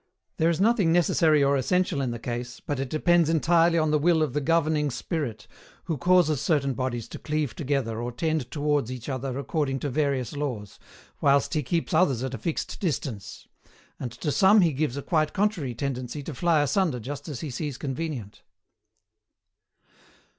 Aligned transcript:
There 0.37 0.49
is 0.49 0.59
nothing 0.59 0.91
necessary 0.91 1.43
or 1.43 1.55
essential 1.55 2.01
in 2.01 2.09
the 2.09 2.17
case, 2.17 2.59
but 2.59 2.79
it 2.79 2.89
depends 2.89 3.29
entirely 3.29 3.77
on 3.77 3.91
the 3.91 3.99
will 3.99 4.23
of 4.23 4.33
the 4.33 4.41
Governing 4.41 4.89
Spirit, 4.89 5.45
who 5.83 5.95
causes 5.95 6.41
certain 6.41 6.73
bodies 6.73 7.07
to 7.09 7.19
cleave 7.19 7.55
together 7.55 8.01
or 8.01 8.11
tend 8.11 8.49
towards 8.49 8.91
each 8.91 9.09
other 9.09 9.37
according 9.37 9.77
to 9.81 9.91
various 9.91 10.33
laws, 10.35 10.79
whilst 11.21 11.53
He 11.53 11.61
keeps 11.61 11.93
others 11.93 12.23
at 12.23 12.33
a 12.33 12.39
fixed 12.39 12.79
distance; 12.79 13.47
and 13.99 14.11
to 14.13 14.31
some 14.31 14.61
He 14.61 14.73
gives 14.73 14.97
a 14.97 15.03
quite 15.03 15.33
contrary 15.33 15.75
tendency 15.75 16.23
to 16.23 16.33
fly 16.33 16.63
asunder 16.63 16.99
just 16.99 17.27
as 17.29 17.41
He 17.41 17.51
sees 17.51 17.77
convenient. 17.77 18.41